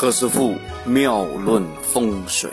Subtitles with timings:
[0.00, 0.54] 何师傅
[0.86, 2.50] 妙论风水，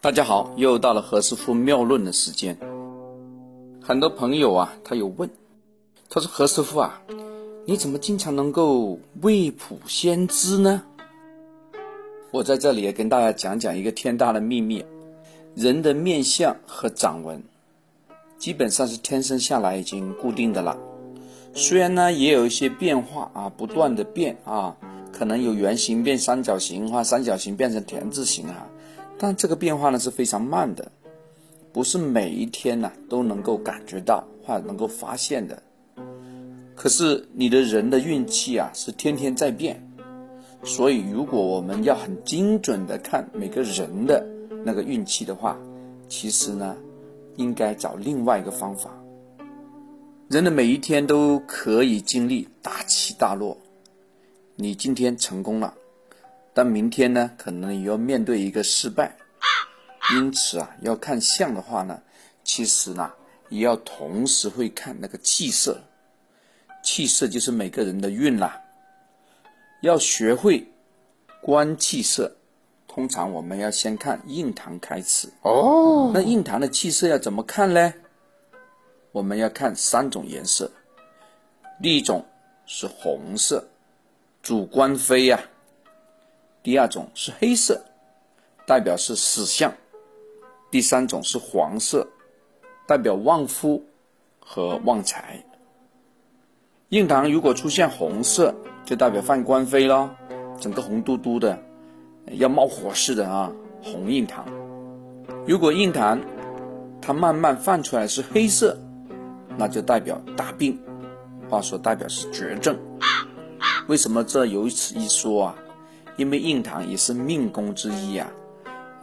[0.00, 2.56] 大家好，又到了何师傅妙论的时间。
[3.82, 5.28] 很多朋友啊，他有问，
[6.08, 7.02] 他说何师傅啊，
[7.66, 10.82] 你怎么经常能够未卜先知呢？
[12.30, 14.82] 我在这里也跟大家讲讲一个天大的秘密：
[15.54, 17.42] 人的面相和掌纹，
[18.38, 20.78] 基本上是天生下来已经固定的了。
[21.52, 24.74] 虽然呢，也有一些变化啊，不断的变啊。
[25.20, 28.66] 可能有圆形变三角形，或三角形变成田字形啊，
[29.18, 30.90] 但这个变化呢是非常慢的，
[31.74, 35.62] 不是每一天呢都能够感觉到或能够发现的。
[36.74, 39.86] 可是你的人的运气啊是天天在变，
[40.64, 44.26] 所以如果我们要很精准的看每个人的
[44.64, 45.58] 那个运气的话，
[46.08, 46.74] 其实呢
[47.36, 48.90] 应该找另外一个方法。
[50.28, 53.58] 人的每一天都可以经历大起大落。
[54.60, 55.72] 你今天成功了，
[56.52, 59.16] 但明天呢，可能你要面对一个失败。
[60.14, 61.98] 因此啊，要看相的话呢，
[62.44, 63.10] 其实呢，
[63.48, 65.80] 也要同时会看那个气色。
[66.82, 68.60] 气色就是每个人的运啦。
[69.80, 70.70] 要学会
[71.40, 72.36] 观气色，
[72.86, 75.26] 通常我们要先看印堂开始。
[75.40, 76.10] 哦。
[76.12, 77.94] 那印堂的气色要怎么看呢？
[79.12, 80.70] 我们要看三种颜色，
[81.82, 82.26] 第一种
[82.66, 83.66] 是红色。
[84.42, 85.38] 主官非呀，
[86.62, 87.84] 第二种是黑色，
[88.66, 89.70] 代表是死相；
[90.70, 92.06] 第三种是黄色，
[92.86, 93.84] 代表旺夫
[94.38, 95.44] 和旺财。
[96.88, 100.10] 印堂如果出现红色，就代表犯官非咯，
[100.58, 101.56] 整个红嘟嘟的，
[102.32, 103.52] 要冒火似的啊，
[103.82, 104.46] 红印堂。
[105.46, 106.18] 如果印堂
[107.02, 108.76] 它慢慢泛出来是黑色，
[109.58, 110.80] 那就代表大病，
[111.50, 112.76] 话说代表是绝症。
[113.90, 115.56] 为什么这有此一说啊？
[116.16, 118.30] 因为印堂也是命宫之一啊。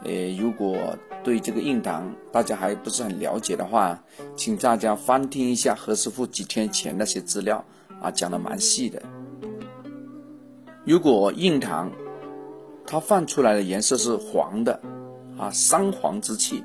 [0.02, 4.02] 呃，如果对这个印堂大家还不是很了解的话，
[4.34, 7.62] 请大家翻听一下何师傅几天前那些资料
[8.00, 9.02] 啊，讲的蛮细的。
[10.86, 11.92] 如果印堂
[12.86, 14.80] 它泛出来的颜色是黄的
[15.36, 16.64] 啊，三黄之气，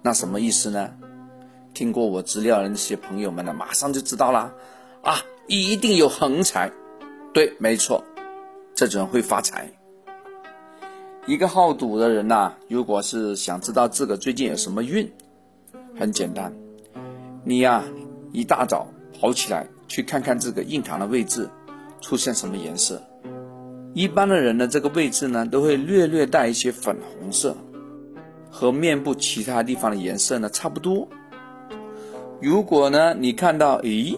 [0.00, 0.92] 那什么意思呢？
[1.72, 4.52] 听过我资料的那些朋友们呢，马上就知道啦
[5.02, 5.16] 啊，
[5.48, 6.70] 一定有横财。
[7.34, 8.04] 对，没错，
[8.76, 9.68] 这种人会发财。
[11.26, 15.10] 一个好赌的人呐，如果是想知道自个最近有什么运，
[15.98, 16.54] 很简单，
[17.42, 17.82] 你呀
[18.30, 18.86] 一大早
[19.18, 21.50] 跑起来去看看这个印堂的位置
[22.00, 23.02] 出现什么颜色。
[23.94, 27.56] 一般的人呢，这个位置呢都会略略带一些粉红色，
[28.48, 31.08] 和面部其他地方的颜色呢差不多。
[32.40, 34.16] 如果呢你看到，咦？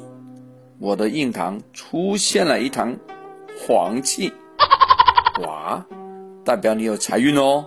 [0.78, 2.96] 我的印堂出现了一堂
[3.66, 4.32] 黄气，
[5.42, 5.86] 哇，
[6.44, 7.64] 代表你有财运哦。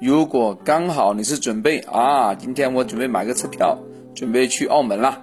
[0.00, 3.78] 如果刚好你是准备啊，今天我准备买个车票，
[4.14, 5.22] 准备去澳门啦，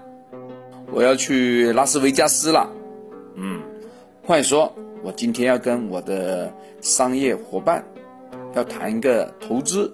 [0.92, 2.70] 我要去拉斯维加斯了，
[3.36, 3.62] 嗯，
[4.26, 4.74] 或者说
[5.04, 7.84] 我今天要跟我的商业伙伴
[8.54, 9.94] 要谈一个投资，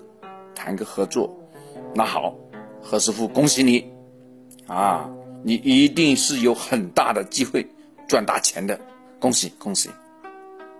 [0.53, 1.35] 谈个合作，
[1.95, 2.35] 那好，
[2.79, 3.91] 何师傅恭喜你，
[4.67, 5.09] 啊。
[5.43, 7.67] 你一定是有很大的机会
[8.07, 8.79] 赚大钱的，
[9.19, 9.89] 恭喜恭喜！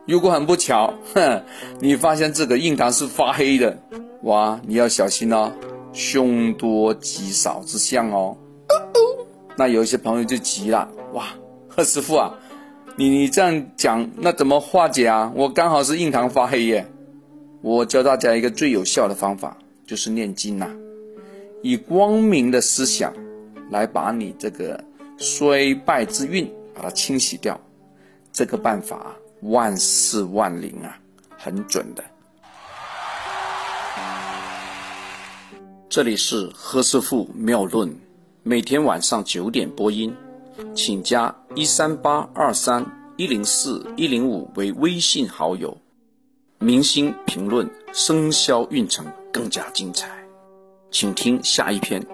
[0.05, 1.43] 如果很不巧，哼，
[1.79, 3.77] 你发现这个印堂是发黑的，
[4.23, 5.51] 哇，你要小心哦，
[5.93, 8.37] 凶多吉少之象哦。
[9.55, 11.27] 那有一些朋友就急了，哇，
[11.67, 12.33] 贺师傅啊，
[12.95, 15.31] 你你这样讲，那怎么化解啊？
[15.35, 16.85] 我刚好是印堂发黑耶。
[17.61, 20.67] 我教大家一个最有效的方法，就是念经呐，
[21.61, 23.13] 以光明的思想。
[23.71, 24.83] 来把你这个
[25.17, 26.45] 衰败之运
[26.75, 27.57] 把它清洗掉，
[28.33, 30.99] 这个办法万事万灵啊，
[31.37, 32.03] 很准的。
[35.87, 37.97] 这里是何师傅妙论，
[38.43, 40.13] 每天晚上九点播音，
[40.75, 45.77] 请加一三八二三一零四一零五为微信好友。
[46.59, 50.09] 明星评论生肖运程更加精彩，
[50.91, 52.05] 请听下一篇。